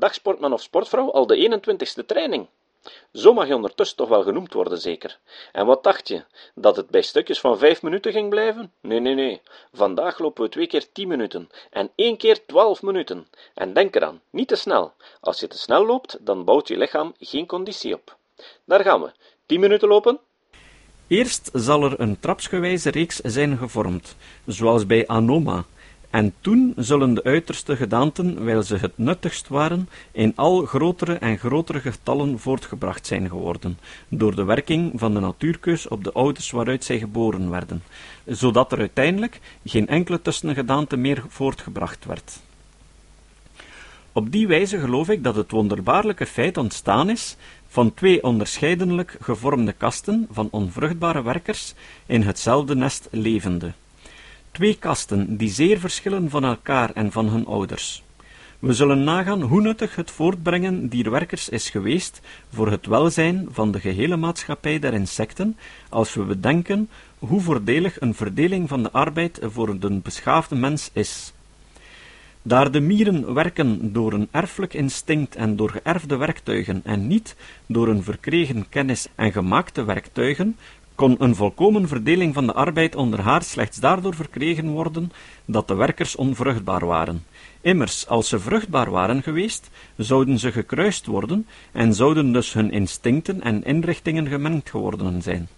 [0.00, 2.46] Dag sportman of sportvrouw, al de 21ste training.
[3.12, 5.18] Zo mag je ondertussen toch wel genoemd worden, zeker.
[5.52, 6.24] En wat dacht je?
[6.54, 8.72] Dat het bij stukjes van vijf minuten ging blijven?
[8.80, 9.40] Nee, nee, nee.
[9.72, 13.28] Vandaag lopen we twee keer tien minuten en één keer twaalf minuten.
[13.54, 14.92] En denk eraan, niet te snel.
[15.20, 18.16] Als je te snel loopt, dan bouwt je lichaam geen conditie op.
[18.64, 19.12] Daar gaan we.
[19.46, 20.18] Tien minuten lopen.
[21.06, 25.64] Eerst zal er een trapsgewijze reeks zijn gevormd, zoals bij Anoma,
[26.10, 31.38] en toen zullen de uiterste gedaanten, wijl ze het nuttigst waren, in al grotere en
[31.38, 33.78] grotere getallen voortgebracht zijn geworden,
[34.08, 37.82] door de werking van de natuurkeus op de ouders waaruit zij geboren werden,
[38.26, 42.40] zodat er uiteindelijk geen enkele tussengedaante meer voortgebracht werd.
[44.12, 47.36] Op die wijze geloof ik dat het wonderbaarlijke feit ontstaan is
[47.68, 51.74] van twee onderscheidelijk gevormde kasten van onvruchtbare werkers
[52.06, 53.72] in hetzelfde nest levende.
[54.52, 58.02] Twee kasten die zeer verschillen van elkaar en van hun ouders.
[58.58, 62.20] We zullen nagaan hoe nuttig het voortbrengen dier werkers is geweest
[62.52, 65.56] voor het welzijn van de gehele maatschappij der insecten,
[65.88, 71.32] als we bedenken hoe voordelig een verdeling van de arbeid voor de beschaafde mens is.
[72.42, 77.88] Daar de mieren werken door een erfelijk instinct en door geërfde werktuigen en niet door
[77.88, 80.56] een verkregen kennis en gemaakte werktuigen,
[81.00, 85.12] kon een volkomen verdeling van de arbeid onder haar slechts daardoor verkregen worden
[85.44, 87.24] dat de werkers onvruchtbaar waren.
[87.60, 93.42] Immers, als ze vruchtbaar waren geweest, zouden ze gekruist worden en zouden dus hun instincten
[93.42, 95.48] en inrichtingen gemengd geworden zijn.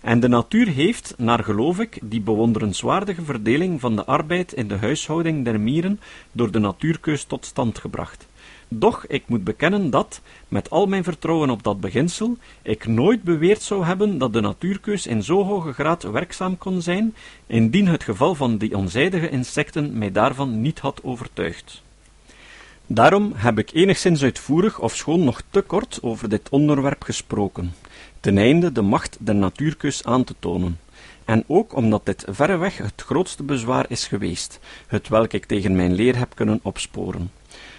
[0.00, 4.76] En de natuur heeft, naar geloof ik, die bewonderenswaardige verdeling van de arbeid in de
[4.76, 6.00] huishouding der mieren
[6.32, 8.26] door de natuurkeus tot stand gebracht.
[8.76, 13.62] Doch ik moet bekennen dat, met al mijn vertrouwen op dat beginsel, ik nooit beweerd
[13.62, 17.14] zou hebben dat de natuurkeus in zo hoge graad werkzaam kon zijn,
[17.46, 21.82] indien het geval van die onzijdige insecten mij daarvan niet had overtuigd.
[22.86, 27.74] Daarom heb ik enigszins uitvoerig, ofschoon nog te kort, over dit onderwerp gesproken,
[28.20, 30.78] ten einde de macht der natuurkeus aan te tonen,
[31.24, 35.92] en ook omdat dit verreweg het grootste bezwaar is geweest, het welk ik tegen mijn
[35.92, 37.30] leer heb kunnen opsporen.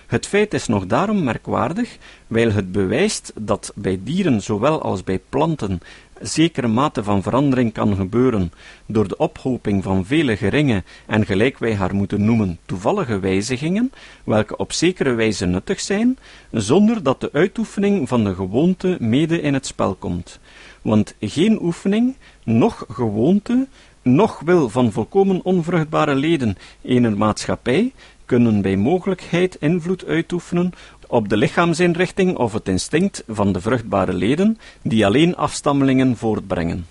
[0.08, 5.20] Het feit is nog daarom merkwaardig, wijl het bewijst dat bij dieren zowel als bij
[5.30, 5.80] planten
[6.22, 8.52] zekere mate van verandering kan gebeuren
[8.86, 13.92] door de ophoping van vele geringe en gelijk wij haar moeten noemen toevallige wijzigingen,
[14.24, 16.18] welke op zekere wijze nuttig zijn,
[16.52, 20.40] zonder dat de uitoefening van de gewoonte mede in het spel komt.
[20.82, 23.68] Want geen oefening, noch gewoonte,
[24.02, 27.92] noch wil van volkomen onvruchtbare leden eener maatschappij
[28.26, 30.72] kunnen bij mogelijkheid invloed uitoefenen
[31.08, 36.86] op de lichaamsinrichting of het instinct van de vruchtbare leden, die alleen afstammelingen voortbrengen.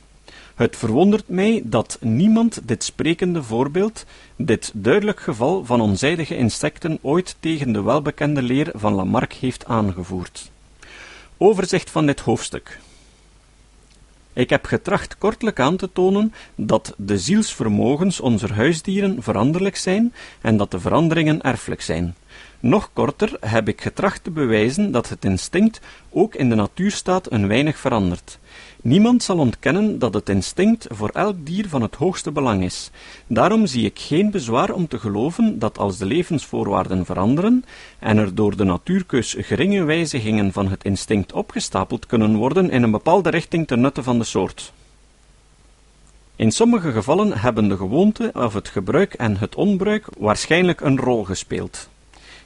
[0.55, 4.05] Het verwondert mij dat niemand dit sprekende voorbeeld,
[4.37, 10.51] dit duidelijk geval van onzijdige insecten, ooit tegen de welbekende leer van Lamarck heeft aangevoerd.
[11.37, 12.81] Overzicht van dit hoofdstuk.
[14.34, 20.56] Ik heb getracht kortelijk aan te tonen dat de zielsvermogens onze huisdieren veranderlijk zijn en
[20.56, 22.15] dat de veranderingen erfelijk zijn.
[22.61, 25.81] Nog korter heb ik getracht te bewijzen dat het instinct
[26.11, 28.39] ook in de natuurstaat een weinig verandert.
[28.84, 32.91] Niemand zal ontkennen dat het instinct voor elk dier van het hoogste belang is.
[33.27, 37.65] Daarom zie ik geen bezwaar om te geloven dat als de levensvoorwaarden veranderen
[37.99, 42.91] en er door de natuurkeus geringe wijzigingen van het instinct opgestapeld kunnen worden in een
[42.91, 44.72] bepaalde richting ten nutte van de soort.
[46.37, 51.25] In sommige gevallen hebben de gewoonte of het gebruik en het onbruik waarschijnlijk een rol
[51.25, 51.89] gespeeld.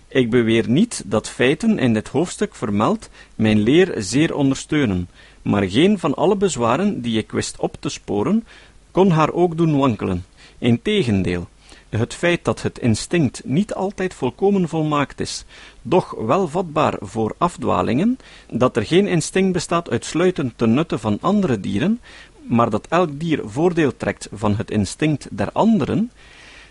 [0.09, 5.09] Ik beweer niet dat feiten in dit hoofdstuk vermeld mijn leer zeer ondersteunen,
[5.43, 8.45] maar geen van alle bezwaren die ik wist op te sporen,
[8.91, 10.25] kon haar ook doen wankelen.
[10.59, 11.49] Integendeel,
[11.89, 15.45] het feit dat het instinct niet altijd volkomen volmaakt is,
[15.83, 18.19] doch wel vatbaar voor afdwalingen,
[18.51, 22.01] dat er geen instinct bestaat uitsluitend ten nutte van andere dieren,
[22.43, 26.11] maar dat elk dier voordeel trekt van het instinct der anderen,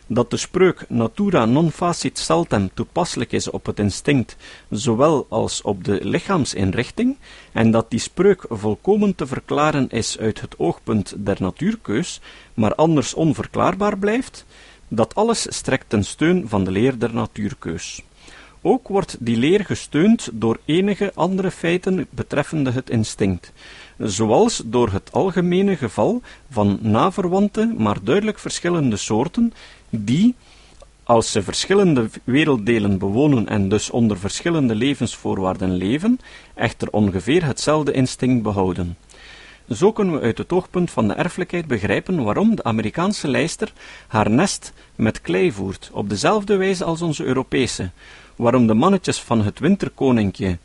[0.07, 4.35] dat de spreuk natura non facit saltem toepasselijk is op het instinct,
[4.69, 7.17] zowel als op de lichaamsinrichting,
[7.52, 12.22] en dat die spreuk volkomen te verklaren is uit het oogpunt der natuurkeus,
[12.53, 14.46] maar anders onverklaarbaar blijft,
[14.87, 18.02] dat alles strekt ten steun van de leer der natuurkeus.
[18.61, 23.53] Ook wordt die leer gesteund door enige andere feiten betreffende het instinct,
[23.97, 29.53] zoals door het algemene geval van naverwante, maar duidelijk verschillende soorten,
[29.89, 30.35] die,
[31.03, 36.19] als ze verschillende werelddelen bewonen en dus onder verschillende levensvoorwaarden leven,
[36.53, 38.97] echter ongeveer hetzelfde instinct behouden.
[39.72, 43.73] Zo kunnen we uit het oogpunt van de erfelijkheid begrijpen waarom de Amerikaanse lijster
[44.07, 47.90] haar nest met klei voert, op dezelfde wijze als onze Europese,
[48.35, 50.57] waarom de mannetjes van het winterkoninkje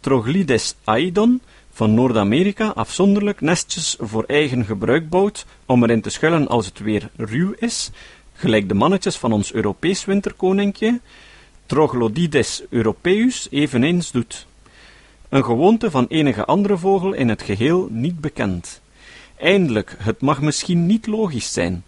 [0.00, 1.40] Troglides aidon
[1.72, 7.10] van Noord-Amerika afzonderlijk nestjes voor eigen gebruik bouwt om erin te schuilen als het weer
[7.16, 7.90] ruw is,
[8.40, 11.00] gelijk de mannetjes van ons Europees winterkoninkje
[11.66, 14.46] Troglodides europeus eveneens doet.
[15.28, 18.80] Een gewoonte van enige andere vogel in het geheel niet bekend.
[19.36, 21.84] Eindelijk, het mag misschien niet logisch zijn,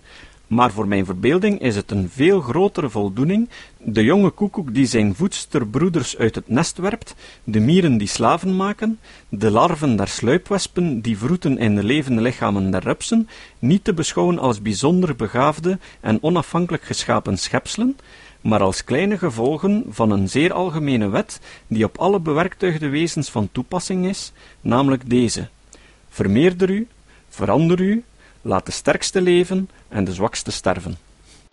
[0.52, 3.48] maar voor mijn verbeelding is het een veel grotere voldoening.
[3.78, 7.14] De jonge koekoek die zijn voedsterbroeders uit het nest werpt,
[7.44, 12.70] de mieren die slaven maken, de larven der sluipwespen die vroeten in de levende lichamen
[12.70, 13.28] der rupsen,
[13.58, 17.96] niet te beschouwen als bijzonder begaafde en onafhankelijk geschapen schepselen,
[18.40, 23.48] maar als kleine gevolgen van een zeer algemene wet die op alle bewerktuigde wezens van
[23.52, 25.48] toepassing is, namelijk deze:
[26.08, 26.86] vermeerder u,
[27.28, 28.04] verander u,
[28.42, 30.98] laat de sterkste leven en de zwakste sterven.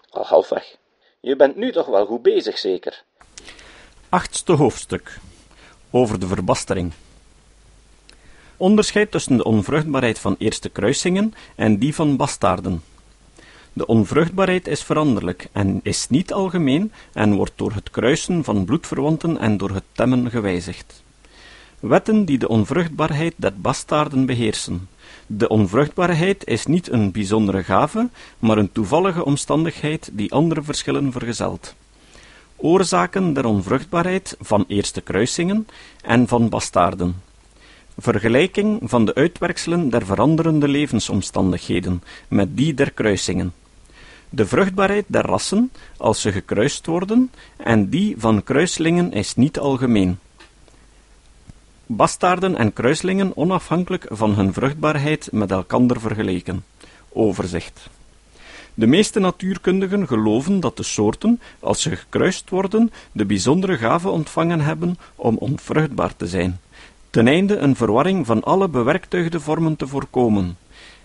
[0.10, 0.78] Al halfweg.
[1.20, 3.04] Je bent nu toch wel goed bezig, zeker?
[4.10, 5.20] Achtste hoofdstuk
[5.90, 6.92] over de verbastering.
[8.58, 12.84] Onderscheid tussen de onvruchtbaarheid van eerste kruisingen en die van bastaarden.
[13.74, 19.38] De onvruchtbaarheid is veranderlijk en is niet algemeen en wordt door het kruisen van bloedverwanten
[19.38, 21.04] en door het temmen gewijzigd.
[21.80, 24.90] Wetten die de onvruchtbaarheid der bastaarden beheersen.
[25.32, 28.10] De onvruchtbaarheid is niet een bijzondere gave,
[28.40, 31.76] maar een toevallige omstandigheid die andere verschillen vergezelt.
[32.56, 35.68] Oorzaken der onvruchtbaarheid van eerste kruisingen
[36.02, 37.22] en van bastaarden.
[37.98, 43.54] Vergelijking van de uitwerkselen der veranderende levensomstandigheden met die der kruisingen.
[44.30, 50.20] De vruchtbaarheid der rassen, als ze gekruist worden, en die van kruislingen is niet algemeen
[51.92, 56.64] bastaarden en kruislingen onafhankelijk van hun vruchtbaarheid met elkander vergeleken.
[57.10, 57.90] Overzicht.
[58.74, 64.62] De meeste natuurkundigen geloven dat de soorten, als ze gekruist worden, de bijzondere gave ontvangen
[64.62, 66.60] hebben om onvruchtbaar te zijn,
[67.10, 70.58] ten einde een verwarring van alle bewerktuigde vormen te voorkomen.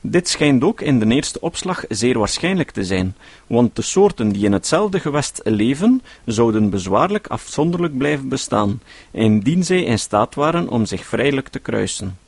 [0.07, 3.17] Dit schijnt ook in de eerste opslag zeer waarschijnlijk te zijn,
[3.47, 8.81] want de soorten die in hetzelfde gewest leven, zouden bezwaarlijk afzonderlijk blijven bestaan,
[9.11, 12.19] indien zij in staat waren om zich vrijelijk te kruisen.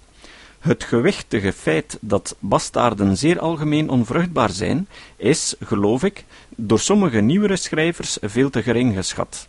[0.58, 7.56] Het gewichtige feit dat bastaarden zeer algemeen onvruchtbaar zijn, is, geloof ik, door sommige nieuwere
[7.56, 9.48] schrijvers veel te gering geschat.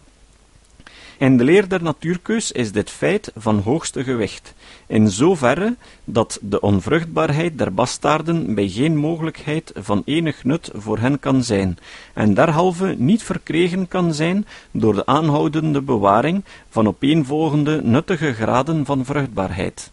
[1.20, 4.54] In de leer der natuurkeus is dit feit van hoogste gewicht,
[4.88, 11.20] in zoverre dat de onvruchtbaarheid der bastaarden bij geen mogelijkheid van enig nut voor hen
[11.20, 11.78] kan zijn,
[12.14, 19.06] en derhalve niet verkregen kan zijn door de aanhoudende bewaring van opeenvolgende nuttige graden van
[19.06, 19.92] vruchtbaarheid.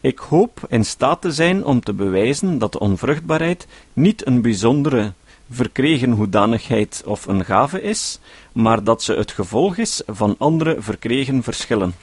[0.00, 5.12] Ik hoop in staat te zijn om te bewijzen dat de onvruchtbaarheid niet een bijzondere
[5.50, 8.18] verkregen hoedanigheid of een gave is,
[8.52, 11.94] maar dat ze het gevolg is van andere verkregen verschillen.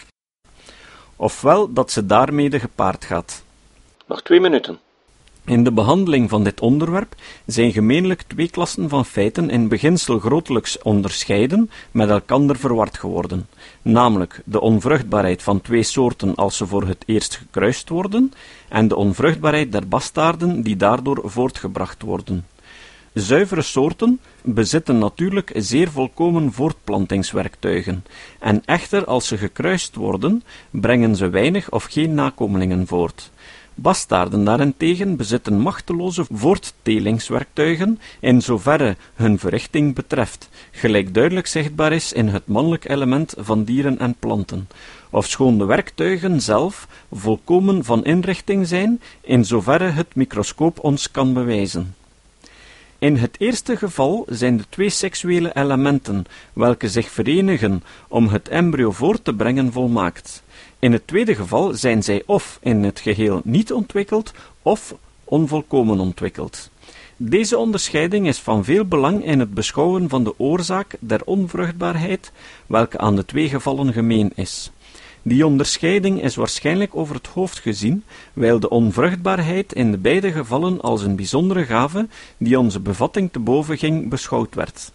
[1.16, 3.44] Ofwel dat ze daarmede gepaard gaat.
[4.08, 4.80] Nog twee minuten.
[5.46, 7.16] In de behandeling van dit onderwerp
[7.46, 13.48] zijn gemeenlijk twee klassen van feiten in beginsel grotelijks onderscheiden met elkander verward geworden,
[13.82, 18.34] namelijk de onvruchtbaarheid van twee soorten als ze voor het eerst gekruist worden,
[18.70, 22.46] en de onvruchtbaarheid der bastaarden die daardoor voortgebracht worden.
[23.20, 28.06] Zuivere soorten bezitten natuurlijk zeer volkomen voortplantingswerktuigen,
[28.40, 33.32] en echter als ze gekruist worden, brengen ze weinig of geen nakomelingen voort.
[33.76, 42.28] Bastaarden daarentegen bezitten machteloze voorttelingswerktuigen in zoverre hun verrichting betreft, gelijk duidelijk zichtbaar is in
[42.28, 44.68] het mannelijk element van dieren en planten,
[45.10, 51.97] ofschoon de werktuigen zelf volkomen van inrichting zijn, in zoverre het microscoop ons kan bewijzen.
[53.00, 58.92] In het eerste geval zijn de twee seksuele elementen, welke zich verenigen om het embryo
[58.92, 60.44] voort te brengen, volmaakt.
[60.80, 66.70] In het tweede geval zijn zij of in het geheel niet ontwikkeld, of onvolkomen ontwikkeld.
[67.18, 72.32] Deze onderscheiding is van veel belang in het beschouwen van de oorzaak der onvruchtbaarheid,
[72.66, 74.72] welke aan de twee gevallen gemeen is.
[75.28, 78.04] Die onderscheiding is waarschijnlijk over het hoofd gezien,
[78.34, 82.08] wijl de onvruchtbaarheid in de beide gevallen als een bijzondere gave,
[82.38, 84.92] die onze bevatting te boven ging, beschouwd werd.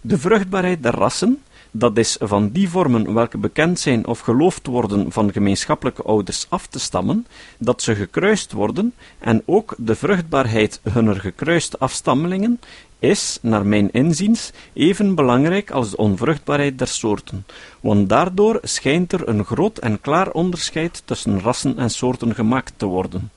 [0.00, 5.12] De vruchtbaarheid der rassen, dat is van die vormen welke bekend zijn of geloofd worden
[5.12, 7.26] van gemeenschappelijke ouders af te stammen,
[7.58, 12.60] dat ze gekruist worden, en ook de vruchtbaarheid hunner gekruiste afstammelingen,
[13.04, 17.46] is, naar mijn inziens, even belangrijk als de onvruchtbaarheid der soorten,
[17.80, 22.86] want daardoor schijnt er een groot en klaar onderscheid tussen rassen en soorten gemaakt te
[22.86, 23.30] worden.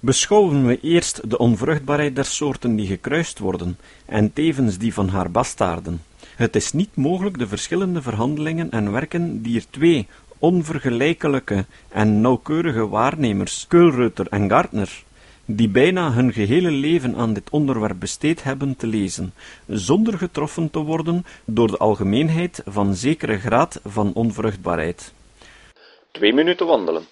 [0.00, 5.30] Beschouwen we eerst de onvruchtbaarheid der soorten die gekruist worden, en tevens die van haar
[5.30, 6.02] bastaarden.
[6.36, 10.06] Het is niet mogelijk de verschillende verhandelingen en werken die er twee
[10.38, 15.04] onvergelijkelijke en nauwkeurige waarnemers, Keulreuter en Gartner,
[15.56, 19.32] die bijna hun gehele leven aan dit onderwerp besteed hebben te lezen,
[19.66, 25.12] zonder getroffen te worden door de algemeenheid van zekere graad van onvruchtbaarheid.
[26.10, 27.02] Twee minuten wandelen.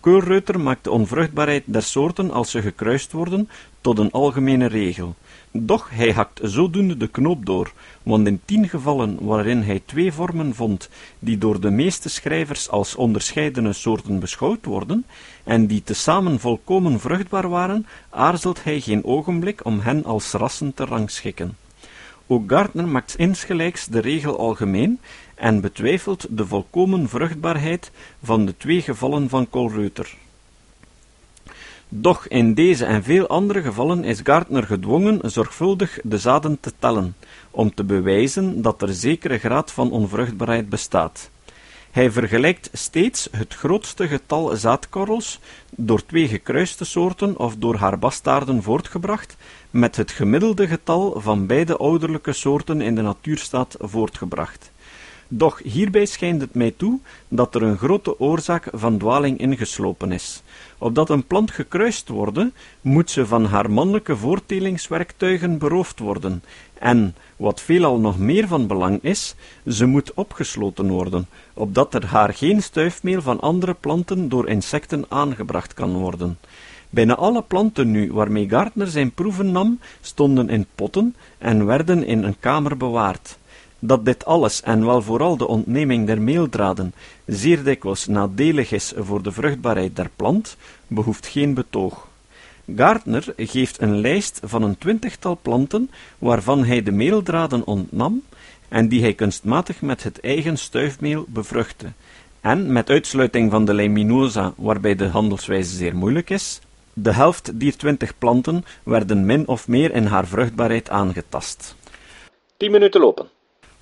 [0.00, 3.48] Keulreuter maakt de onvruchtbaarheid der soorten als ze gekruist worden
[3.80, 5.14] tot een algemene regel.
[5.50, 7.72] Doch hij hakt zodoende de knoop door,
[8.02, 10.88] want in tien gevallen waarin hij twee vormen vond
[11.18, 15.04] die door de meeste schrijvers als onderscheidene soorten beschouwd worden,
[15.44, 20.84] en die tezamen volkomen vruchtbaar waren, aarzelt hij geen ogenblik om hen als rassen te
[20.84, 21.56] rangschikken.
[22.26, 25.00] Ook Gardner maakt insgelijks de regel algemeen
[25.34, 27.90] en betwijfelt de volkomen vruchtbaarheid
[28.22, 30.16] van de twee gevallen van Colreuter.
[31.88, 37.16] Doch in deze en veel andere gevallen is Gardner gedwongen zorgvuldig de zaden te tellen,
[37.50, 41.30] om te bewijzen dat er zekere graad van onvruchtbaarheid bestaat.
[41.90, 45.40] Hij vergelijkt steeds het grootste getal zaadkorrels,
[45.70, 49.36] door twee gekruiste soorten of door haar bastaarden voortgebracht,
[49.70, 54.70] met het gemiddelde getal van beide ouderlijke soorten in de natuurstaat voortgebracht.
[55.28, 60.42] Doch hierbij schijnt het mij toe dat er een grote oorzaak van dwaling ingeslopen is.
[60.78, 66.42] Opdat een plant gekruist worden, moet ze van haar mannelijke voortelingswerktuigen beroofd worden,
[66.78, 69.34] en, wat veelal nog meer van belang is,
[69.68, 75.74] ze moet opgesloten worden, opdat er haar geen stuifmeel van andere planten door insecten aangebracht
[75.74, 76.38] kan worden.
[76.90, 82.22] Bijna alle planten nu waarmee Gardner zijn proeven nam, stonden in potten en werden in
[82.22, 83.38] een kamer bewaard.
[83.86, 86.92] Dat dit alles, en wel vooral de ontneming der meeldraden,
[87.26, 92.08] zeer dikwijls nadelig is voor de vruchtbaarheid der plant, behoeft geen betoog.
[92.76, 98.22] Gardner geeft een lijst van een twintigtal planten waarvan hij de meeldraden ontnam
[98.68, 101.92] en die hij kunstmatig met het eigen stuifmeel bevruchtte,
[102.40, 106.60] en met uitsluiting van de leminosa, waarbij de handelswijze zeer moeilijk is,
[106.92, 111.76] de helft dier twintig planten werden min of meer in haar vruchtbaarheid aangetast.
[112.56, 113.35] Tien minuten lopen.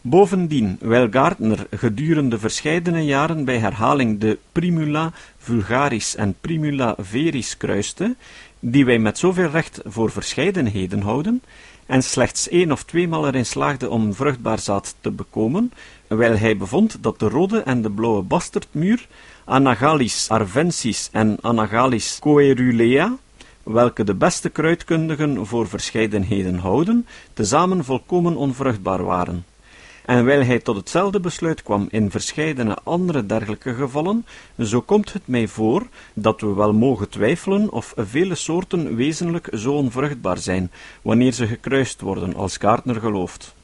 [0.07, 8.15] Bovendien, wijl Gardner gedurende verscheidene jaren bij herhaling de Primula vulgaris en Primula veris kruiste,
[8.61, 11.43] die wij met zoveel recht voor verscheidenheden houden,
[11.87, 15.73] en slechts één of tweemaal erin slaagde om vruchtbaar zaad te bekomen,
[16.07, 19.07] wijl hij bevond dat de rode en de blauwe bastardmuur,
[19.45, 23.17] Anagalis arvensis en Anagalis coerulea,
[23.63, 29.45] welke de beste kruidkundigen voor verscheidenheden houden, tezamen volkomen onvruchtbaar waren.
[30.05, 34.27] En wijl hij tot hetzelfde besluit kwam in verscheidene andere dergelijke gevallen,
[34.59, 39.73] zo komt het mij voor dat we wel mogen twijfelen of vele soorten wezenlijk zo
[39.73, 40.71] onvruchtbaar zijn,
[41.03, 43.55] wanneer ze gekruist worden, als Gardner gelooft.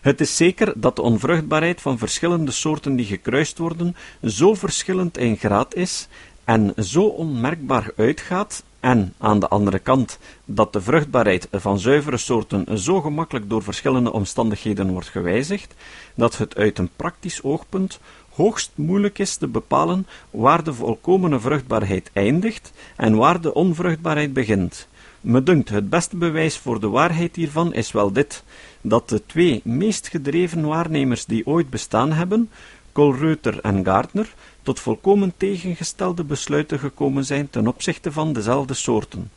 [0.00, 5.36] Het is zeker dat de onvruchtbaarheid van verschillende soorten die gekruist worden zo verschillend in
[5.36, 6.08] graad is
[6.44, 12.78] en zo onmerkbaar uitgaat en aan de andere kant dat de vruchtbaarheid van zuivere soorten
[12.78, 15.74] zo gemakkelijk door verschillende omstandigheden wordt gewijzigd,
[16.14, 22.10] dat het uit een praktisch oogpunt hoogst moeilijk is te bepalen waar de volkomene vruchtbaarheid
[22.12, 24.88] eindigt en waar de onvruchtbaarheid begint.
[25.20, 28.44] Me dunkt, het beste bewijs voor de waarheid hiervan is wel dit,
[28.80, 32.50] dat de twee meest gedreven waarnemers die ooit bestaan hebben,
[32.92, 34.34] Colreuter en Gardner,
[34.70, 39.30] tot volkomen tegengestelde besluiten gekomen zijn ten opzichte van dezelfde soorten.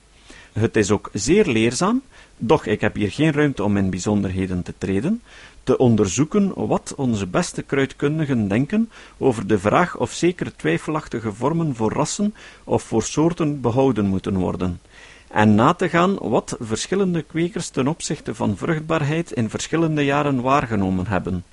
[0.52, 2.02] Het is ook zeer leerzaam,
[2.38, 5.22] doch ik heb hier geen ruimte om in bijzonderheden te treden,
[5.64, 11.92] te onderzoeken wat onze beste kruidkundigen denken over de vraag of zekere twijfelachtige vormen voor
[11.92, 14.80] rassen of voor soorten behouden moeten worden,
[15.28, 21.08] en na te gaan wat verschillende kwekers ten opzichte van vruchtbaarheid in verschillende jaren waargenomen
[21.08, 21.44] hebben.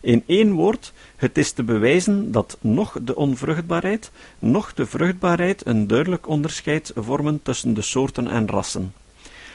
[0.00, 5.86] In één woord, het is te bewijzen dat noch de onvruchtbaarheid, noch de vruchtbaarheid een
[5.86, 8.94] duidelijk onderscheid vormen tussen de soorten en rassen,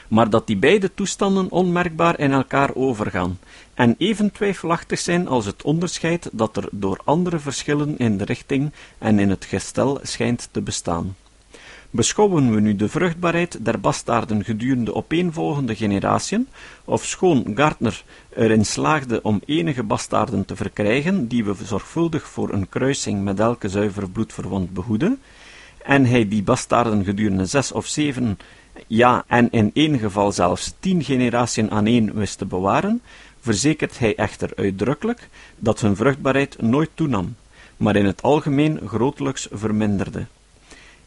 [0.08, 3.38] maar dat die beide toestanden onmerkbaar in elkaar overgaan,
[3.74, 8.72] en even twijfelachtig zijn als het onderscheid dat er door andere verschillen in de richting
[8.98, 11.16] en in het gestel schijnt te bestaan.
[11.94, 16.48] Beschouwen we nu de vruchtbaarheid der bastaarden gedurende opeenvolgende generatiën,
[16.84, 17.56] of schoon
[18.34, 23.68] erin slaagde om enige bastaarden te verkrijgen, die we zorgvuldig voor een kruising met elke
[23.68, 25.20] zuivere bloedverwant behoeden,
[25.82, 28.38] en hij die bastaarden gedurende zes of zeven,
[28.86, 33.02] ja, en in één geval zelfs tien generaties aan één wist te bewaren,
[33.40, 37.36] verzekert hij echter uitdrukkelijk dat hun vruchtbaarheid nooit toenam,
[37.76, 40.26] maar in het algemeen grotelijks verminderde.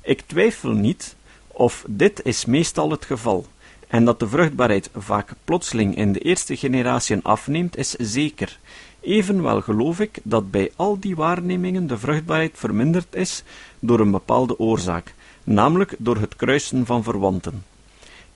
[0.06, 1.16] Ik twijfel niet,
[1.48, 3.46] of dit is meestal het geval,
[3.88, 8.60] en dat de vruchtbaarheid vaak plotseling in de eerste generatiën afneemt, is zeker.
[9.00, 13.44] Evenwel geloof ik dat bij al die waarnemingen de vruchtbaarheid verminderd is
[13.80, 17.64] door een bepaalde oorzaak, namelijk door het kruisen van verwanten.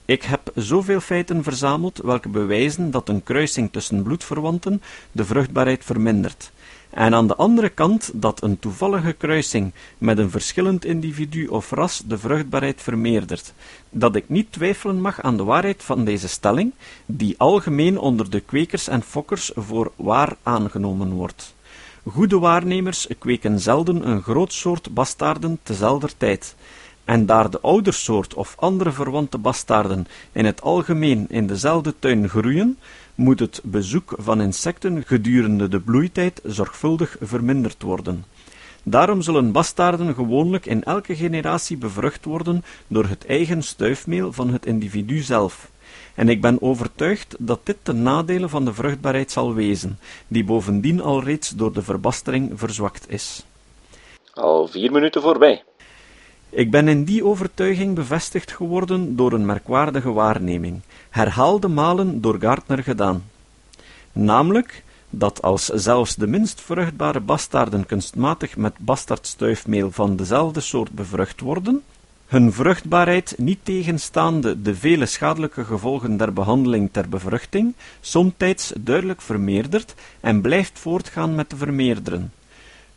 [0.09, 6.51] Ik heb zoveel feiten verzameld welke bewijzen dat een kruising tussen bloedverwanten de vruchtbaarheid vermindert,
[6.89, 12.03] en aan de andere kant dat een toevallige kruising met een verschillend individu of ras
[12.05, 13.53] de vruchtbaarheid vermeerdert,
[13.89, 16.71] dat ik niet twijfelen mag aan de waarheid van deze stelling,
[17.05, 21.55] die algemeen onder de kwekers en fokkers voor waar aangenomen wordt.
[22.03, 26.55] Goede waarnemers kweken zelden een groot soort bastaarden tezelfder tijd,
[27.09, 32.77] en daar de oudersoort of andere verwante bastaarden in het algemeen in dezelfde tuin groeien,
[33.15, 38.25] moet het bezoek van insecten gedurende de bloeitijd zorgvuldig verminderd worden.
[38.83, 44.65] Daarom zullen bastaarden gewoonlijk in elke generatie bevrucht worden door het eigen stuifmeel van het
[44.65, 45.69] individu zelf.
[46.15, 51.01] En ik ben overtuigd dat dit ten nadele van de vruchtbaarheid zal wezen, die bovendien
[51.01, 53.45] al reeds door de verbastering verzwakt is.
[54.33, 55.63] Al vier minuten voorbij.
[56.51, 62.83] Ik ben in die overtuiging bevestigd geworden door een merkwaardige waarneming, herhaalde malen door Gartner
[62.83, 63.23] gedaan.
[64.11, 71.39] Namelijk, dat als zelfs de minst vruchtbare bastaarden kunstmatig met bastardstuifmeel van dezelfde soort bevrucht
[71.39, 71.83] worden,
[72.27, 79.95] hun vruchtbaarheid niet tegenstaande de vele schadelijke gevolgen der behandeling ter bevruchting, somtijds duidelijk vermeerdert
[80.19, 82.31] en blijft voortgaan met te vermeerderen.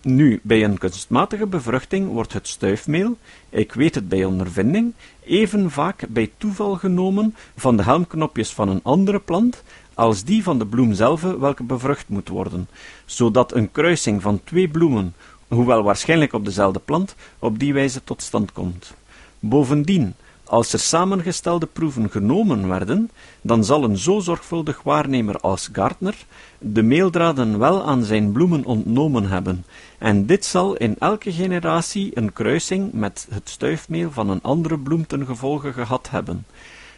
[0.05, 3.17] Nu, bij een kunstmatige bevruchting wordt het stuifmeel,
[3.49, 4.93] ik weet het bij ondervinding,
[5.25, 9.63] even vaak bij toeval genomen van de helmknopjes van een andere plant
[9.95, 12.69] als die van de bloem zelf welke bevrucht moet worden,
[13.05, 15.15] zodat een kruising van twee bloemen,
[15.49, 18.95] hoewel waarschijnlijk op dezelfde plant, op die wijze tot stand komt.
[19.39, 20.15] Bovendien,
[20.53, 23.11] als er samengestelde proeven genomen werden,
[23.43, 26.15] dan zal een zo zorgvuldig waarnemer als Gartner
[26.59, 29.65] de meeldraden wel aan zijn bloemen ontnomen hebben,
[29.99, 35.07] en dit zal in elke generatie een kruising met het stuifmeel van een andere bloem
[35.07, 36.47] ten gevolge gehad hebben,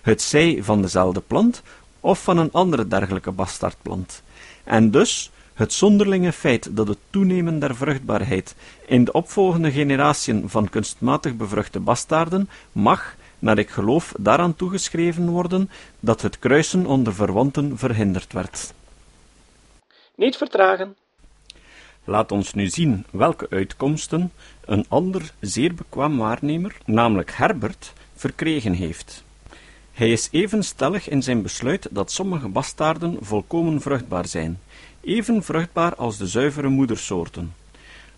[0.03, 1.63] het zij van dezelfde plant
[2.01, 4.23] of van een andere dergelijke bastaardplant.
[4.65, 8.55] En dus het zonderlinge feit dat het toenemen der vruchtbaarheid
[8.87, 15.71] in de opvolgende generatiën van kunstmatig bevruchte bastaarden mag, naar ik geloof, daaraan toegeschreven worden
[16.01, 18.75] dat het kruisen onder verwanten verhinderd werd.
[20.15, 20.97] Niet vertragen.
[22.05, 24.33] Laat ons nu zien welke uitkomsten
[24.65, 29.25] een ander zeer bekwaam waarnemer, namelijk Herbert, verkregen heeft.
[29.93, 34.61] Hij is even stellig in zijn besluit dat sommige bastaarden volkomen vruchtbaar zijn,
[35.01, 37.55] even vruchtbaar als de zuivere moedersoorten.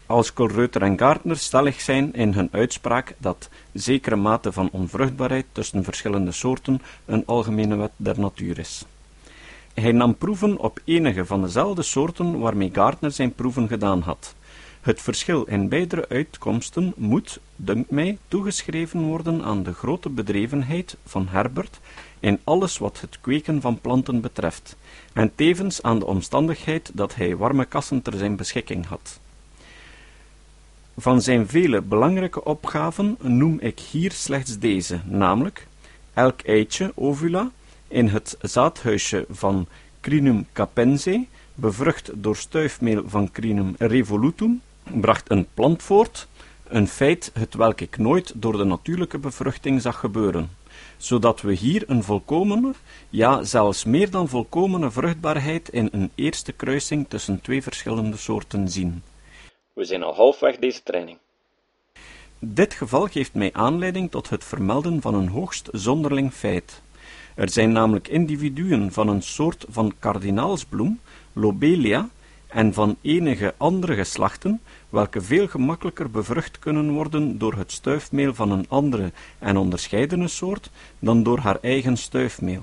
[0.06, 5.84] Als Kolreuter en Gardner stellig zijn in hun uitspraak dat zekere mate van onvruchtbaarheid tussen
[5.84, 8.84] verschillende soorten een algemene wet der natuur is.
[9.74, 14.34] Hij nam proeven op enige van dezelfde soorten waarmee Gardner zijn proeven gedaan had.
[14.80, 21.28] Het verschil in beide uitkomsten moet, dunkt mij, toegeschreven worden aan de grote bedrevenheid van
[21.28, 21.80] Herbert
[22.20, 24.76] in alles wat het kweken van planten betreft,
[25.12, 29.20] en tevens aan de omstandigheid dat hij warme kassen ter zijn beschikking had.
[30.98, 35.66] Van zijn vele belangrijke opgaven noem ik hier slechts deze, namelijk
[36.14, 37.50] elk eitje, ovula,
[37.88, 39.66] in het zaadhuisje van
[40.00, 46.28] Crinum capense, bevrucht door stuifmeel van Crinum revolutum, bracht een plant voort,
[46.68, 50.50] een feit het welk ik nooit door de natuurlijke bevruchting zag gebeuren,
[50.96, 52.72] zodat we hier een volkomene,
[53.10, 59.02] ja zelfs meer dan volkomene vruchtbaarheid in een eerste kruising tussen twee verschillende soorten zien.
[59.76, 61.18] We zijn al halfweg deze training.
[62.38, 66.82] Dit geval geeft mij aanleiding tot het vermelden van een hoogst zonderling feit.
[67.34, 71.00] Er zijn namelijk individuen van een soort van kardinaalsbloem,
[71.32, 72.08] Lobelia,
[72.46, 78.50] en van enige andere geslachten, welke veel gemakkelijker bevrucht kunnen worden door het stuifmeel van
[78.50, 82.62] een andere en onderscheidene soort dan door haar eigen stuifmeel.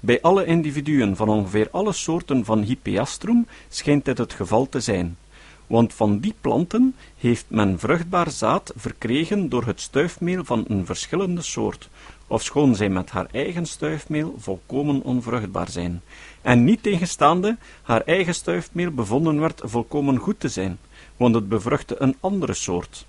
[0.00, 5.16] Bij alle individuen van ongeveer alle soorten van Hippeastrum schijnt dit het geval te zijn,
[5.70, 11.42] want van die planten heeft men vruchtbaar zaad verkregen door het stuifmeel van een verschillende
[11.42, 11.88] soort,
[12.26, 16.02] ofschoon zij met haar eigen stuifmeel volkomen onvruchtbaar zijn,
[16.42, 20.78] en niet tegenstaande haar eigen stuifmeel bevonden werd volkomen goed te zijn,
[21.16, 23.06] want het bevruchtte een andere soort,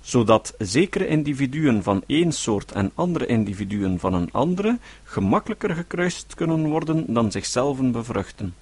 [0.00, 6.68] zodat zekere individuen van één soort en andere individuen van een andere gemakkelijker gekruist kunnen
[6.68, 8.54] worden dan zichzelf bevruchten.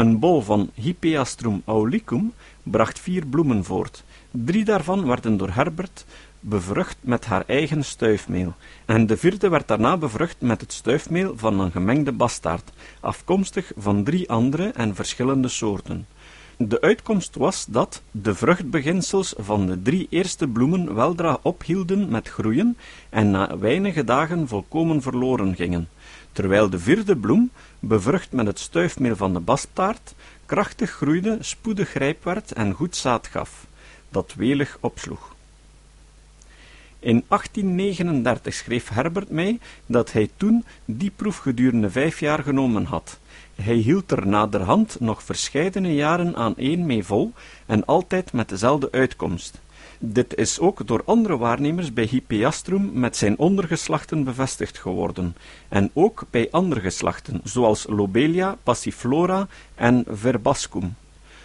[0.00, 2.32] Een bol van Hippeastrum aulicum
[2.62, 4.04] bracht vier bloemen voort.
[4.30, 6.04] Drie daarvan werden door Herbert
[6.40, 11.60] bevrucht met haar eigen stuifmeel, en de vierde werd daarna bevrucht met het stuifmeel van
[11.60, 16.06] een gemengde bastaard, afkomstig van drie andere en verschillende soorten.
[16.56, 22.76] De uitkomst was dat de vruchtbeginsels van de drie eerste bloemen weldra ophielden met groeien
[23.10, 25.88] en na weinige dagen volkomen verloren gingen,
[26.32, 30.14] terwijl de vierde bloem, bevrucht met het stuifmeel van de bastaard,
[30.46, 33.66] krachtig groeide, spoedig rijp werd en goed zaad gaf,
[34.08, 35.34] dat welig opsloeg.
[36.98, 43.18] In 1839 schreef Herbert mij dat hij toen die proef gedurende vijf jaar genomen had.
[43.54, 47.32] Hij hield er naderhand nog verscheidene jaren aan één mee vol
[47.66, 49.60] en altijd met dezelfde uitkomst.
[50.02, 55.36] Dit is ook door andere waarnemers bij Hippeastrum met zijn ondergeslachten bevestigd geworden,
[55.68, 60.94] en ook bij andere geslachten, zoals Lobelia, Passiflora en Verbascum.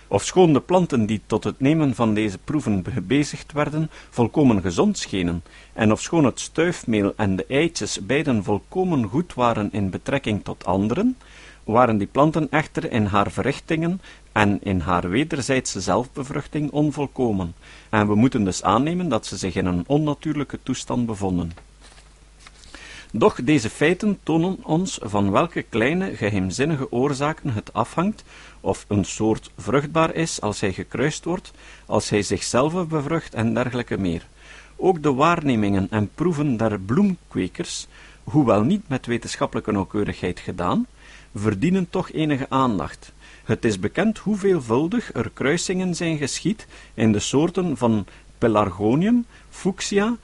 [0.08, 5.44] Ofschoon de planten die tot het nemen van deze proeven gebezigd werden, volkomen gezond schenen,
[5.74, 11.18] en ofschoon het stuifmeel en de eitjes beiden volkomen goed waren in betrekking tot anderen,
[11.64, 14.02] waren die planten echter in haar verrichtingen
[14.36, 17.56] en in haar wederzijdse zelfbevruchting onvolkomen,
[17.90, 21.52] en we moeten dus aannemen dat ze zich in een onnatuurlijke toestand bevonden.
[23.12, 28.24] Doch deze feiten tonen ons van welke kleine geheimzinnige oorzaken het afhangt
[28.62, 31.52] of een soort vruchtbaar is als hij gekruist wordt,
[31.86, 34.28] als hij zichzelf bevrucht en dergelijke meer.
[34.76, 37.88] Ook de waarnemingen en proeven der bloemkwekers,
[38.24, 40.88] hoewel niet met wetenschappelijke nauwkeurigheid gedaan,
[41.36, 43.14] verdienen toch enige aandacht.
[43.46, 48.06] Het is bekend hoeveelvuldig er kruisingen zijn geschied in de soorten van
[48.38, 50.18] Pelargonium, Fuchsia,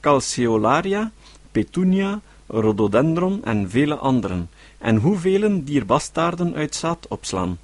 [0.00, 1.12] Calceolaria,
[1.52, 7.58] Petunia, Rhododendron en vele anderen, en hoeveel dier bastaarden uit zaad opslaan.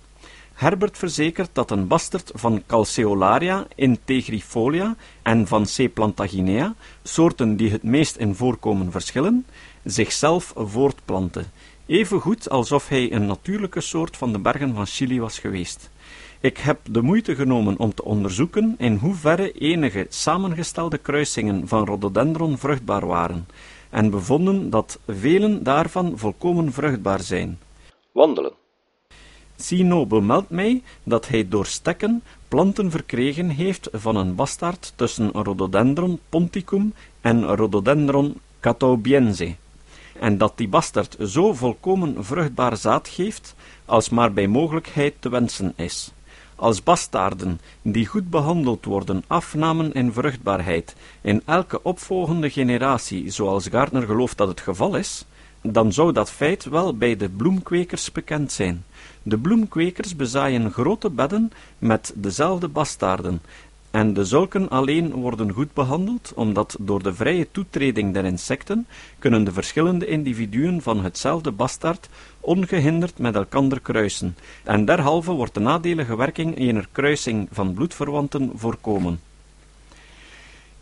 [0.52, 5.94] Herbert verzekert dat een bastard van Calceolaria integrifolia en van C.
[5.94, 9.46] plantaginea, soorten die het meest in voorkomen verschillen,
[9.85, 10.52] zichzelf
[11.86, 15.90] voortplanten, evengoed alsof hij een natuurlijke soort van de bergen van Chili was geweest.
[16.40, 22.58] Ik heb de moeite genomen om te onderzoeken in hoeverre enige samengestelde kruisingen van rhododendron
[22.58, 23.46] vruchtbaar waren,
[23.90, 27.58] en bevonden dat velen daarvan volkomen vruchtbaar zijn.
[28.12, 28.52] Wandelen.
[29.56, 36.18] Sino bemeldt mij dat hij door stekken planten verkregen heeft van een bastaard tussen Rhododendron
[36.28, 39.56] ponticum en Rhododendron catawbiense,
[40.22, 43.54] en dat die bastard zo volkomen vruchtbaar zaad geeft,
[43.85, 46.12] als maar bij mogelijkheid te wensen is.
[46.56, 54.02] Als bastaarden, die goed behandeld worden, afnamen in vruchtbaarheid in elke opvolgende generatie, zoals Gardner
[54.02, 55.24] gelooft dat het geval is,
[55.62, 58.85] dan zou dat feit wel bij de bloemkwekers bekend zijn.
[59.22, 63.42] De bloemkwekers bezaaien grote bedden met dezelfde bastaarden,
[63.92, 68.87] en de zulken alleen worden goed behandeld, omdat door de vrije toetreding der insecten
[69.18, 72.09] kunnen de verschillende individuen van hetzelfde bastaard
[72.40, 79.20] ongehinderd met elkander kruisen, en derhalve wordt de nadelige werking ener kruising van bloedverwanten voorkomen.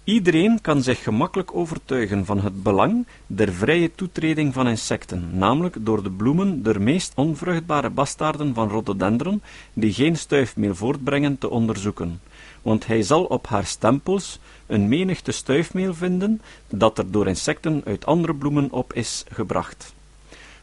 [0.05, 6.03] Iedereen kan zich gemakkelijk overtuigen van het belang der vrije toetreding van insecten, namelijk door
[6.03, 9.43] de bloemen der meest onvruchtbare bastaarden van rhododendron,
[9.73, 12.21] die geen stuifmeel voortbrengen, te onderzoeken,
[12.63, 18.07] want hij zal op haar stempels een menigte stuifmeel vinden dat er door insecten uit
[18.07, 19.95] andere bloemen op is gebracht.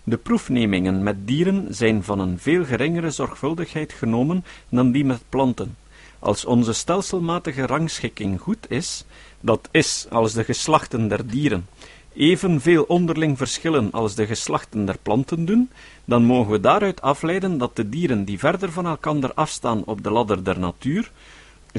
[0.03, 5.77] De proefnemingen met dieren zijn van een veel geringere zorgvuldigheid genomen dan die met planten.
[6.19, 9.05] Als onze stelselmatige rangschikking goed is,
[9.39, 11.65] dat is, als de geslachten der dieren
[12.17, 15.69] evenveel onderling verschillen als de geslachten der planten doen,
[16.05, 20.11] dan mogen we daaruit afleiden dat de dieren die verder van elkander afstaan op de
[20.11, 21.11] ladder der natuur,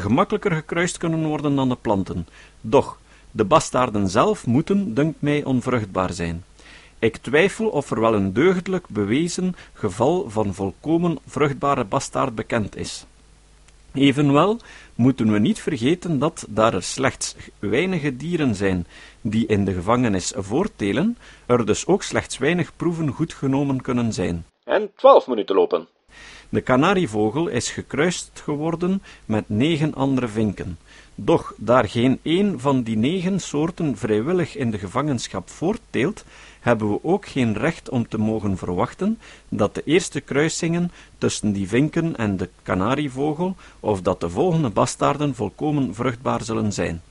[0.01, 2.27] gemakkelijker gekruist kunnen worden dan de planten.
[2.61, 2.99] Doch,
[3.31, 6.45] de bastaarden zelf moeten, dunkt mij, onvruchtbaar zijn.
[6.99, 13.07] Ik twijfel of er wel een deugdelijk bewezen geval van volkomen vruchtbare bastaard bekend is.
[13.95, 14.59] Evenwel
[14.95, 18.87] moeten we niet vergeten dat, daar er slechts weinige dieren zijn
[19.21, 24.47] die in de gevangenis voorttelen, er dus ook slechts weinig proeven goed genomen kunnen zijn.
[24.65, 25.89] En twaalf minuten lopen.
[26.49, 30.79] De kanarievogel is gekruist geworden met negen andere vinken.
[31.15, 36.25] Doch daar geen een van die negen soorten vrijwillig in de gevangenschap voortteelt,
[36.61, 41.69] hebben we ook geen recht om te mogen verwachten dat de eerste kruisingen tussen die
[41.69, 47.03] vinken en de kanarievogel, of dat de volgende bastaarden volkomen vruchtbaar zullen zijn.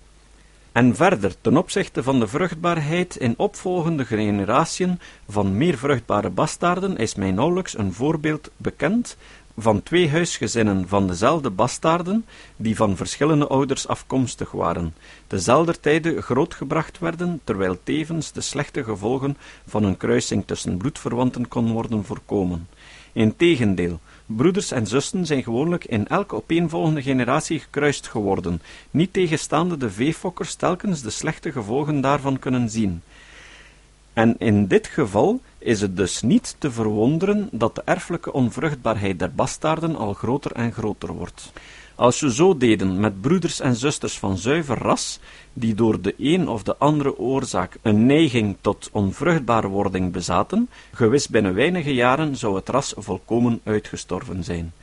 [0.77, 7.15] En verder, ten opzichte van de vruchtbaarheid in opvolgende generatiën van meer vruchtbare bastaarden, is
[7.15, 9.17] mij nauwelijks een voorbeeld bekend
[9.57, 14.95] van twee huisgezinnen van dezelfde bastaarden, die van verschillende ouders afkomstig waren,
[15.27, 19.37] dezelfde tijden grootgebracht werden, terwijl tevens de slechte gevolgen
[19.67, 22.67] van een kruising tussen bloedverwanten kon worden voorkomen.
[23.13, 28.61] Integendeel, broeders en zussen zijn gewoonlijk in elke opeenvolgende generatie gekruist geworden,
[28.91, 33.01] niet tegenstaande de veefokkers telkens de slechte gevolgen daarvan kunnen zien.
[34.13, 39.31] En in dit geval is het dus niet te verwonderen dat de erfelijke onvruchtbaarheid der
[39.33, 41.51] bastaarden al groter en groter wordt.
[41.97, 45.19] Als we zo deden met broeders en zusters van zuiver ras,
[45.53, 51.27] die door de een of de andere oorzaak een neiging tot onvruchtbare wording bezaten, gewis
[51.27, 54.73] binnen weinige jaren zou het ras volkomen uitgestorven zijn.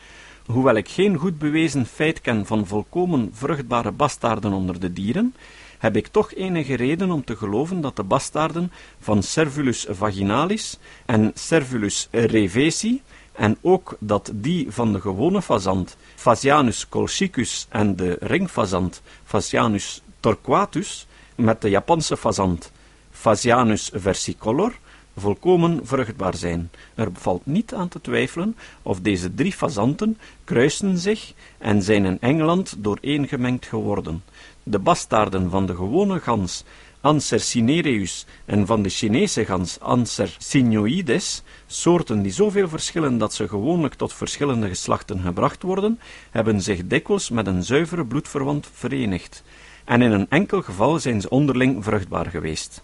[0.47, 5.35] Hoewel ik geen goed bewezen feit ken van volkomen vruchtbare bastaarden onder de dieren,
[5.79, 11.31] heb ik toch enige reden om te geloven dat de bastaarden van Servulus vaginalis en
[11.35, 13.03] Servulus revesi
[13.35, 21.07] en ook dat die van de gewone fazant, Phasianus colchicus en de ringfazant, Phasianus torquatus,
[21.35, 22.73] met de Japanse fazant,
[23.11, 24.73] Phasianus versicolor,
[25.17, 26.71] volkomen vruchtbaar zijn.
[26.95, 32.21] Er valt niet aan te twijfelen of deze drie fazanten kruisen zich en zijn in
[32.21, 34.23] Engeland dooreengemengd geworden.
[34.63, 36.65] De bastaarden van de gewone gans
[37.05, 43.49] Anser cinereus en van de Chinese gans Anser cynoides, soorten die zoveel verschillen dat ze
[43.49, 49.43] gewoonlijk tot verschillende geslachten gebracht worden, hebben zich dikwijls met een zuivere bloedverwant verenigd,
[49.85, 52.83] en in een enkel geval zijn ze onderling vruchtbaar geweest.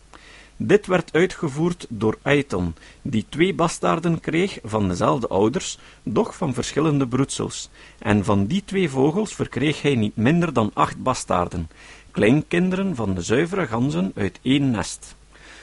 [0.63, 7.09] Dit werd uitgevoerd door Aiton, die twee bastaarden kreeg van dezelfde ouders, doch van verschillende
[7.09, 11.71] broedsels, en van die twee vogels verkreeg hij niet minder dan acht bastaarden,
[12.11, 15.15] kleinkinderen van de zuivere ganzen uit één nest.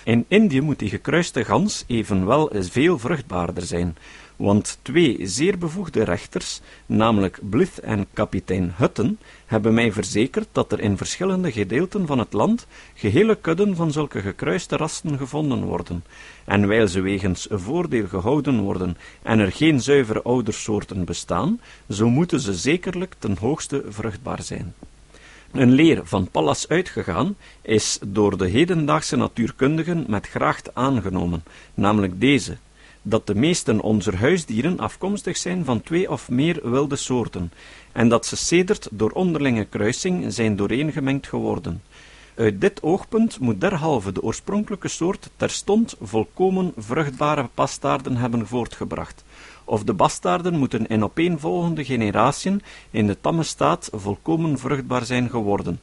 [0.03, 3.95] In Indië moet die gekruiste gans evenwel veel vruchtbaarder zijn,
[4.35, 10.79] want twee zeer bevoegde rechters, namelijk Blyth en kapitein Hutten, hebben mij verzekerd dat er
[10.79, 16.03] in verschillende gedeelten van het land gehele kudden van zulke gekruiste rassen gevonden worden,
[16.45, 22.39] en wijl ze wegens voordeel gehouden worden en er geen zuivere oudersoorten bestaan, zo moeten
[22.39, 24.73] ze zekerlijk ten hoogste vruchtbaar zijn.
[25.51, 32.57] Een leer van Pallas uitgegaan is door de hedendaagse natuurkundigen met gracht aangenomen, namelijk deze,
[33.01, 37.51] dat de meesten onze huisdieren afkomstig zijn van twee of meer wilde soorten,
[37.91, 41.81] en dat ze sedert door onderlinge kruising zijn dooreengemengd geworden.
[42.35, 49.23] Uit dit oogpunt moet derhalve de oorspronkelijke soort terstond volkomen vruchtbare bastaarden hebben voortgebracht,
[49.67, 55.79] of de bastaarden moeten in opeenvolgende generatiën in de tamme staat volkomen vruchtbaar zijn geworden.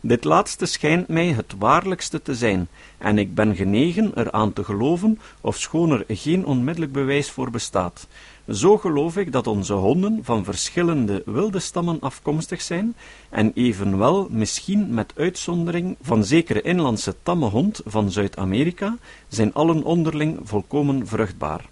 [0.00, 5.18] Dit laatste schijnt mij het waarlijkste te zijn, en ik ben genegen eraan te geloven,
[5.40, 8.06] ofschoon er geen onmiddellijk bewijs voor bestaat.
[8.48, 12.94] Zo geloof ik dat onze honden van verschillende wilde stammen afkomstig zijn,
[13.28, 18.96] en evenwel misschien met uitzondering van zekere inlandse tamme hond van Zuid-Amerika,
[19.28, 21.64] zijn allen onderling volkomen vruchtbaar.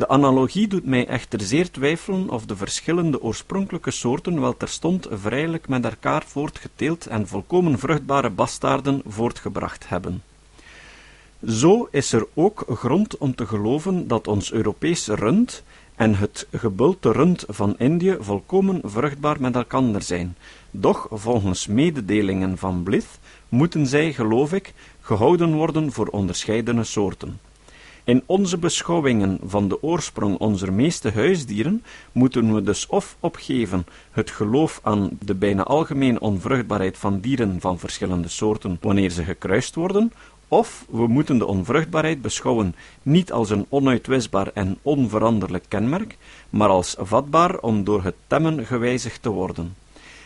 [0.00, 5.68] De analogie doet mij echter zeer twijfelen of de verschillende oorspronkelijke soorten wel terstond vrijelijk
[5.68, 10.22] met elkaar voortgeteeld en volkomen vruchtbare bastaarden voortgebracht hebben.
[11.46, 15.62] Zo is er ook grond om te geloven dat ons Europese rund
[15.96, 20.36] en het gebulte rund van Indië volkomen vruchtbaar met elkander zijn,
[20.70, 27.49] doch volgens mededelingen van Blyth moeten zij, geloof ik, gehouden worden voor onderscheidene soorten.
[28.04, 31.82] In onze beschouwingen van de oorsprong onze meeste huisdieren
[32.12, 37.78] moeten we dus of opgeven het geloof aan de bijna algemeen onvruchtbaarheid van dieren van
[37.78, 40.12] verschillende soorten wanneer ze gekruist worden,
[40.48, 46.16] of we moeten de onvruchtbaarheid beschouwen niet als een onuitwisbaar en onveranderlijk kenmerk,
[46.50, 49.76] maar als vatbaar om door het temmen gewijzigd te worden.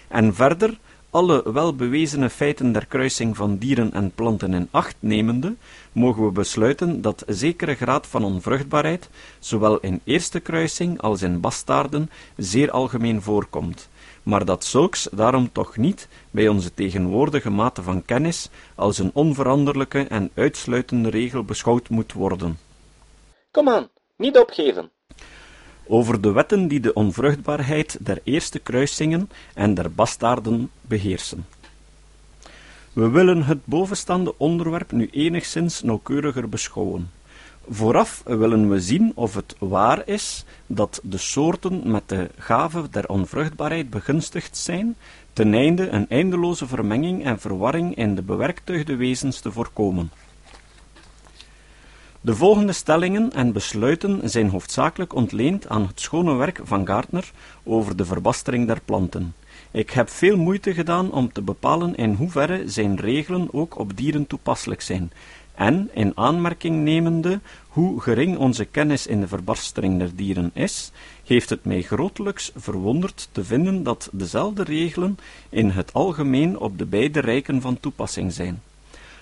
[0.08, 0.78] En verder
[1.14, 5.54] alle welbewezene feiten der kruising van dieren en planten in acht nemende,
[5.92, 12.10] mogen we besluiten dat zekere graad van onvruchtbaarheid, zowel in eerste kruising als in bastaarden,
[12.36, 13.88] zeer algemeen voorkomt,
[14.22, 20.06] maar dat zulks daarom toch niet, bij onze tegenwoordige mate van kennis, als een onveranderlijke
[20.06, 22.58] en uitsluitende regel beschouwd moet worden.
[23.50, 24.90] Kom aan, niet opgeven
[25.86, 31.46] over de wetten die de onvruchtbaarheid der eerste kruisingen en der bastaarden beheersen.
[32.92, 37.10] We willen het bovenstaande onderwerp nu enigszins nauwkeuriger beschouwen.
[37.68, 43.08] Vooraf willen we zien of het waar is dat de soorten met de gave der
[43.08, 44.96] onvruchtbaarheid begunstigd zijn,
[45.32, 50.10] ten einde een eindeloze vermenging en verwarring in de bewerktuigde wezens te voorkomen.
[52.24, 57.32] De volgende stellingen en besluiten zijn hoofdzakelijk ontleend aan het schone werk van Gardner
[57.64, 59.34] over de verbastering der planten.
[59.70, 64.26] Ik heb veel moeite gedaan om te bepalen in hoeverre zijn regelen ook op dieren
[64.26, 65.12] toepasselijk zijn,
[65.54, 70.92] en in aanmerking nemende hoe gering onze kennis in de verbastering der dieren is,
[71.24, 76.86] heeft het mij grotelijks verwonderd te vinden dat dezelfde regelen in het algemeen op de
[76.86, 78.62] beide rijken van toepassing zijn.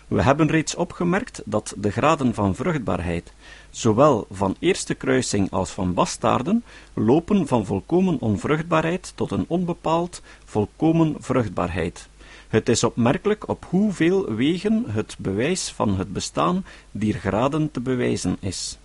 [0.09, 3.33] We hebben reeds opgemerkt dat de graden van vruchtbaarheid,
[3.71, 11.17] zowel van eerste kruising als van bastaarden, lopen van volkomen onvruchtbaarheid tot een onbepaald volkomen
[11.19, 12.09] vruchtbaarheid.
[12.49, 18.37] Het is opmerkelijk op hoeveel wegen het bewijs van het bestaan dier graden te bewijzen
[18.41, 18.79] is.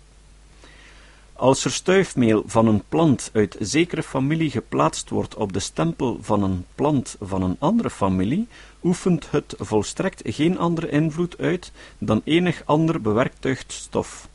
[1.37, 6.43] Als er stuifmeel van een plant uit zekere familie geplaatst wordt op de stempel van
[6.43, 8.47] een plant van een andere familie,
[8.83, 14.27] oefent het volstrekt geen andere invloed uit dan enig ander bewerktuigd stof.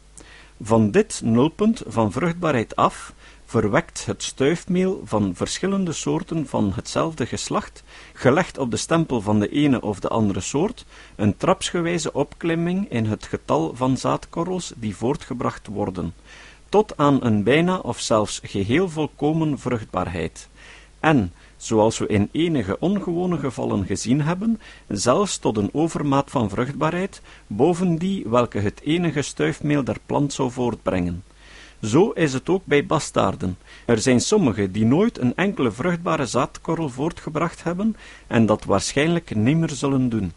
[0.60, 3.12] Van dit nulpunt van vruchtbaarheid af
[3.44, 9.48] verwekt het stuifmeel van verschillende soorten van hetzelfde geslacht, gelegd op de stempel van de
[9.48, 10.84] ene of de andere soort,
[11.16, 16.14] een trapsgewijze opklimming in het getal van zaadkorrels die voortgebracht worden,
[16.72, 20.48] tot aan een bijna of zelfs geheel volkomen vruchtbaarheid.
[21.00, 27.22] En, zoals we in enige ongewone gevallen gezien hebben, zelfs tot een overmaat van vruchtbaarheid,
[27.46, 31.24] boven die welke het enige stuifmeel der plant zou voortbrengen.
[31.82, 33.58] Zo is het ook bij bastaarden.
[33.84, 39.70] Er zijn sommigen die nooit een enkele vruchtbare zaadkorrel voortgebracht hebben en dat waarschijnlijk nimmer
[39.70, 40.32] zullen doen.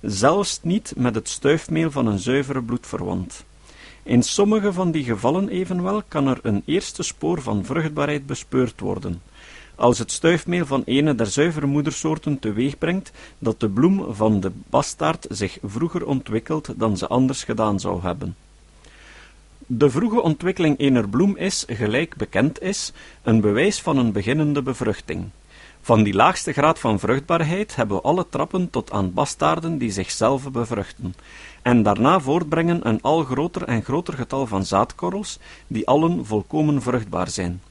[0.00, 3.44] Zelfs niet met het stuifmeel van een zuivere bloedverwant.
[4.06, 9.22] In sommige van die gevallen evenwel kan er een eerste spoor van vruchtbaarheid bespeurd worden.
[9.74, 14.52] Als het stuifmeel van ene der zuivere moedersoorten teweeg brengt dat de bloem van de
[14.70, 18.36] bastaard zich vroeger ontwikkelt dan ze anders gedaan zou hebben.
[19.58, 22.92] De vroege ontwikkeling ener bloem is, gelijk bekend is,
[23.22, 25.24] een bewijs van een beginnende bevruchting.
[25.86, 30.50] Van die laagste graad van vruchtbaarheid hebben we alle trappen tot aan bastaarden die zichzelf
[30.50, 31.14] bevruchten,
[31.62, 37.28] en daarna voortbrengen een al groter en groter getal van zaadkorrels, die allen volkomen vruchtbaar
[37.28, 37.62] zijn.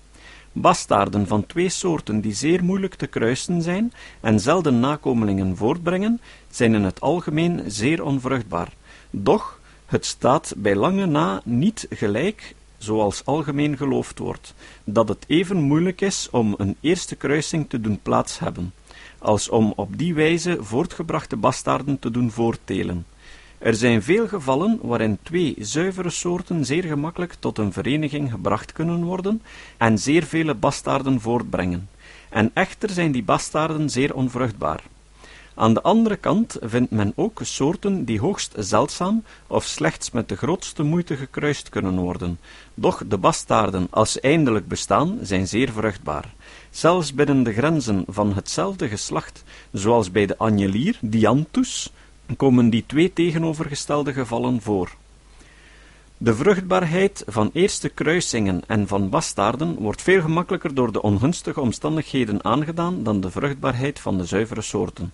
[0.51, 6.73] Bastaarden van twee soorten die zeer moeilijk te kruisen zijn en zelden nakomelingen voortbrengen, zijn
[6.73, 8.73] in het algemeen zeer onvruchtbaar.
[9.10, 15.62] Doch, het staat bij lange na niet gelijk, zoals algemeen geloofd wordt, dat het even
[15.62, 18.74] moeilijk is om een eerste kruising te doen plaats hebben,
[19.19, 23.06] als om op die wijze voortgebrachte bastaarden te doen voorttelen.
[23.58, 29.04] Er zijn veel gevallen waarin twee zuivere soorten zeer gemakkelijk tot een vereniging gebracht kunnen
[29.04, 29.41] worden
[29.78, 31.89] en zeer vele bastaarden voortbrengen.
[32.30, 34.84] En echter zijn die bastaarden zeer onvruchtbaar.
[35.58, 40.36] Aan de andere kant vindt men ook soorten die hoogst zeldzaam of slechts met de
[40.36, 42.39] grootste moeite gekruist kunnen worden.
[42.78, 46.34] Doch de bastaarden, als eindelijk bestaan, zijn zeer vruchtbaar.
[46.70, 51.92] Zelfs binnen de grenzen van hetzelfde geslacht, zoals bij de anjelier, Dianthus,
[52.38, 54.96] komen die twee tegenovergestelde gevallen voor.
[56.18, 62.44] De vruchtbaarheid van eerste kruisingen en van bastaarden wordt veel gemakkelijker door de ongunstige omstandigheden
[62.44, 65.12] aangedaan dan de vruchtbaarheid van de zuivere soorten.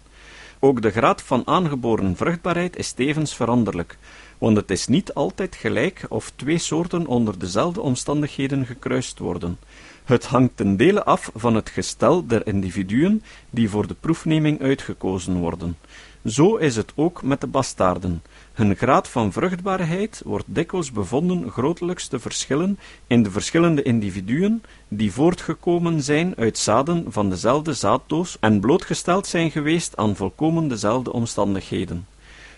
[0.59, 3.97] Ook de graad van aangeboren vruchtbaarheid is tevens veranderlijk,
[4.41, 9.57] want het is niet altijd gelijk of twee soorten onder dezelfde omstandigheden gekruist worden.
[10.03, 15.35] Het hangt ten dele af van het gestel der individuen die voor de proefneming uitgekozen
[15.37, 15.77] worden.
[16.25, 18.21] Zo is het ook met de bastaarden.
[18.53, 25.11] Hun graad van vruchtbaarheid wordt dikwijls bevonden grotelijks te verschillen in de verschillende individuen die
[25.11, 32.05] voortgekomen zijn uit zaden van dezelfde zaaddoos en blootgesteld zijn geweest aan volkomen dezelfde omstandigheden.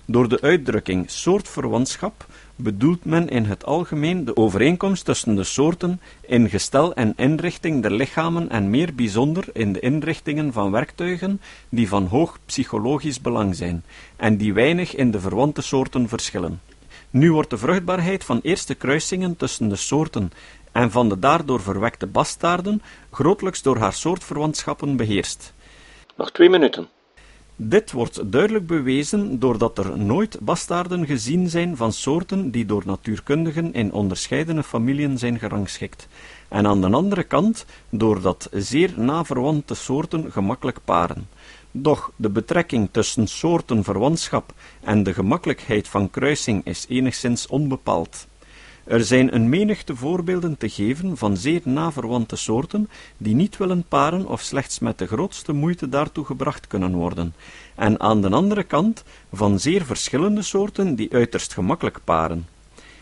[0.05, 6.49] Door de uitdrukking soortverwantschap bedoelt men in het algemeen de overeenkomst tussen de soorten in
[6.49, 12.05] gestel en inrichting der lichamen en meer bijzonder in de inrichtingen van werktuigen die van
[12.05, 13.83] hoog psychologisch belang zijn
[14.15, 16.61] en die weinig in de verwante soorten verschillen.
[17.09, 20.31] Nu wordt de vruchtbaarheid van eerste kruisingen tussen de soorten
[20.71, 25.53] en van de daardoor verwekte bastaarden grotelijks door haar soortverwantschappen beheerst.
[26.15, 26.89] Nog twee minuten.
[27.55, 33.73] Dit wordt duidelijk bewezen doordat er nooit bastaarden gezien zijn van soorten die door natuurkundigen
[33.73, 36.07] in onderscheidene familien zijn gerangschikt,
[36.47, 41.27] en aan de andere kant doordat zeer naverwante soorten gemakkelijk paren.
[41.71, 48.27] Doch de betrekking tussen soortenverwantschap en de gemakkelijkheid van kruising is enigszins onbepaald.
[48.83, 54.27] Er zijn een menigte voorbeelden te geven van zeer naverwante soorten die niet willen paren
[54.27, 57.33] of slechts met de grootste moeite daartoe gebracht kunnen worden,
[57.75, 59.03] en aan de andere kant
[59.33, 62.47] van zeer verschillende soorten die uiterst gemakkelijk paren.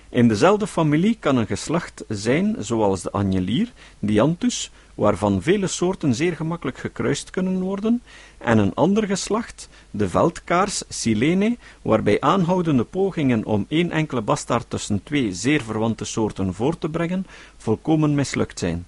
[0.10, 4.72] In dezelfde familie kan een geslacht zijn zoals de anjelier, dianthus,
[5.02, 8.02] waarvan vele soorten zeer gemakkelijk gekruist kunnen worden,
[8.38, 15.04] en een ander geslacht, de veldkaars Silene, waarbij aanhoudende pogingen om één enkele bastaard tussen
[15.04, 17.26] twee zeer verwante soorten voor te brengen,
[17.58, 18.86] volkomen mislukt zijn.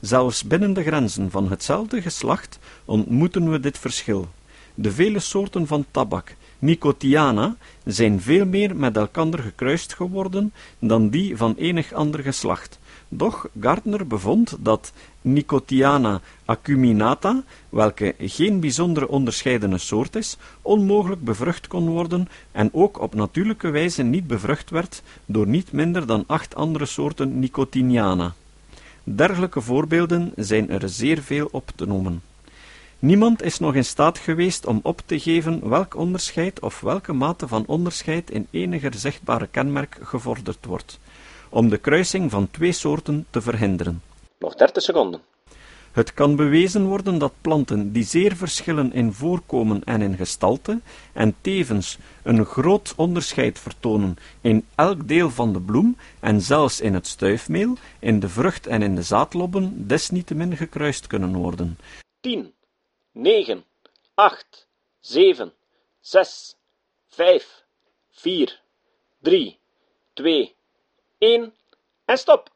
[0.00, 4.28] Zelfs binnen de grenzen van hetzelfde geslacht ontmoeten we dit verschil.
[4.74, 11.36] De vele soorten van tabak, Nicotiana, zijn veel meer met elkander gekruist geworden dan die
[11.36, 12.78] van enig ander geslacht.
[13.08, 21.88] Doch Gardner bevond dat Nicotiana acuminata, welke geen bijzondere onderscheidene soort is, onmogelijk bevrucht kon
[21.88, 26.86] worden en ook op natuurlijke wijze niet bevrucht werd door niet minder dan acht andere
[26.86, 28.34] soorten Nicotiniana.
[29.02, 32.22] Dergelijke voorbeelden zijn er zeer veel op te noemen.
[32.98, 37.48] Niemand is nog in staat geweest om op te geven welk onderscheid of welke mate
[37.48, 40.98] van onderscheid in eniger zichtbare kenmerk gevorderd wordt,
[41.56, 44.02] om de kruising van twee soorten te verhinderen.
[44.38, 45.20] Nog 30 seconden.
[45.92, 50.80] Het kan bewezen worden dat planten die zeer verschillen in voorkomen en in gestalte,
[51.12, 56.94] en tevens een groot onderscheid vertonen in elk deel van de bloem en zelfs in
[56.94, 61.78] het stuifmeel, in de vrucht en in de zaadlobben, desniettemin gekruist kunnen worden.
[62.20, 62.52] 10,
[63.12, 63.64] 9,
[64.14, 64.68] 8,
[65.00, 65.52] 7,
[66.00, 66.56] 6,
[67.08, 67.64] 5,
[68.10, 68.60] 4,
[69.20, 69.58] 3,
[70.14, 70.55] 2,
[71.18, 71.52] 1
[72.04, 72.54] en stop!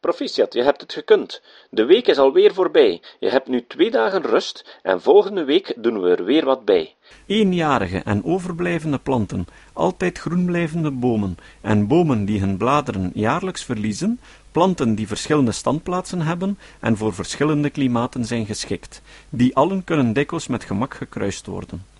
[0.00, 1.42] Proficiat, je hebt het gekund.
[1.70, 3.02] De week is alweer voorbij.
[3.18, 6.94] Je hebt nu twee dagen rust en volgende week doen we er weer wat bij.
[7.26, 14.20] Eenjarige en overblijvende planten, altijd groen blijvende bomen en bomen die hun bladeren jaarlijks verliezen,
[14.52, 19.02] planten die verschillende standplaatsen hebben en voor verschillende klimaten zijn geschikt.
[19.30, 21.97] Die allen kunnen dikwijls met gemak gekruist worden.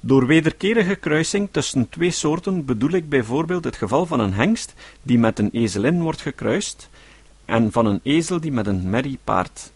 [0.00, 5.18] Door wederkerige kruising tussen twee soorten bedoel ik bijvoorbeeld het geval van een hengst die
[5.18, 6.88] met een ezelin wordt gekruist
[7.44, 9.72] en van een ezel die met een merriepaard.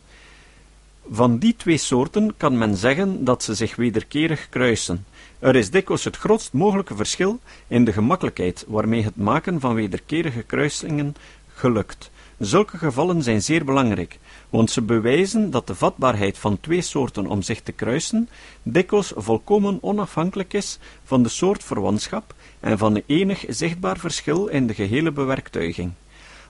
[1.10, 5.04] Van die twee soorten kan men zeggen dat ze zich wederkerig kruisen.
[5.38, 10.42] Er is dikwijls het grootst mogelijke verschil in de gemakkelijkheid waarmee het maken van wederkerige
[10.42, 11.14] kruisingen
[11.54, 12.10] gelukt.
[12.38, 14.18] Zulke gevallen zijn zeer belangrijk,
[14.52, 18.28] want ze bewijzen dat de vatbaarheid van twee soorten om zich te kruisen
[18.62, 24.74] dikwijls volkomen onafhankelijk is van de soort verwantschap en van enig zichtbaar verschil in de
[24.74, 25.92] gehele bewerktuiging.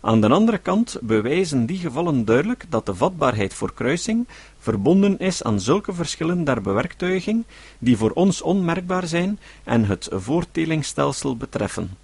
[0.00, 4.26] Aan de andere kant bewijzen die gevallen duidelijk dat de vatbaarheid voor kruising
[4.58, 7.44] verbonden is aan zulke verschillen der bewerktuiging
[7.78, 11.96] die voor ons onmerkbaar zijn en het voortelingsstelsel betreffen.